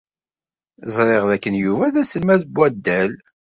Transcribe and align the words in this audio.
Ẓriɣ 0.95 1.23
dakken 1.29 1.55
Yuba 1.63 1.93
d 1.93 1.95
aselmad 2.01 2.41
n 2.47 2.51
waddal. 2.55 3.11